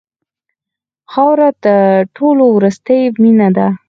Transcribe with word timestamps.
خاوره 1.11 1.49
د 1.65 1.67
ټولو 2.15 2.43
وروستۍ 2.55 3.01
مینه 3.21 3.49
ده. 3.57 3.67